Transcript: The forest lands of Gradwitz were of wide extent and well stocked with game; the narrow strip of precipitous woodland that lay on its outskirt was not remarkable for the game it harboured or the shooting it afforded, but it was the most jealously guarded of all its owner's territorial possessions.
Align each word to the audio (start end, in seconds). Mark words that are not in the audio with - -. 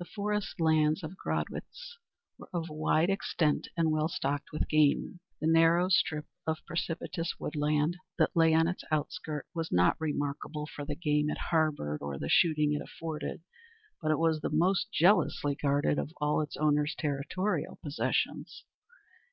The 0.00 0.04
forest 0.04 0.60
lands 0.60 1.04
of 1.04 1.16
Gradwitz 1.16 1.98
were 2.38 2.48
of 2.52 2.68
wide 2.68 3.08
extent 3.08 3.68
and 3.76 3.92
well 3.92 4.08
stocked 4.08 4.50
with 4.52 4.66
game; 4.68 5.20
the 5.40 5.46
narrow 5.46 5.88
strip 5.90 6.26
of 6.44 6.66
precipitous 6.66 7.38
woodland 7.38 7.96
that 8.18 8.34
lay 8.34 8.52
on 8.52 8.66
its 8.66 8.82
outskirt 8.90 9.46
was 9.54 9.70
not 9.70 9.94
remarkable 10.00 10.66
for 10.66 10.84
the 10.84 10.96
game 10.96 11.30
it 11.30 11.38
harboured 11.38 12.02
or 12.02 12.18
the 12.18 12.28
shooting 12.28 12.72
it 12.72 12.82
afforded, 12.82 13.44
but 14.02 14.10
it 14.10 14.18
was 14.18 14.40
the 14.40 14.50
most 14.50 14.90
jealously 14.92 15.54
guarded 15.54 16.00
of 16.00 16.10
all 16.20 16.40
its 16.40 16.56
owner's 16.56 16.96
territorial 16.98 17.78
possessions. 17.80 18.64